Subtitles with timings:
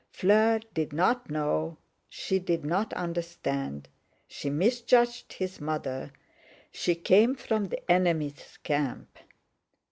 [0.09, 1.77] Fleur did not know,
[2.09, 6.11] she did not understand—she misjudged his mother;
[6.71, 9.19] she came from the enemy's camp!